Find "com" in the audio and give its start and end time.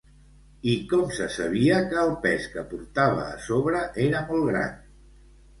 0.93-1.03